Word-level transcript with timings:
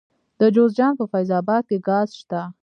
د 0.39 0.41
جوزجان 0.55 0.93
په 0.99 1.05
فیض 1.11 1.29
اباد 1.39 1.63
کې 1.69 1.77
ګاز 1.87 2.07
شته. 2.19 2.41